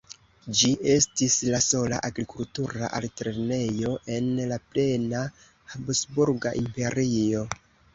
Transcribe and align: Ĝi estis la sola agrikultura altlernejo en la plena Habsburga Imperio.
Ĝi 0.61 0.69
estis 0.93 1.35
la 1.55 1.59
sola 1.65 1.99
agrikultura 2.09 2.91
altlernejo 3.01 3.95
en 4.17 4.35
la 4.55 4.61
plena 4.75 5.25
Habsburga 5.77 6.61
Imperio. 6.67 7.51